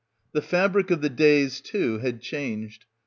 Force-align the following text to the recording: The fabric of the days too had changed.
The 0.31 0.41
fabric 0.41 0.89
of 0.89 1.01
the 1.01 1.11
days 1.11 1.61
too 1.61 1.99
had 1.99 2.21
changed. 2.21 2.85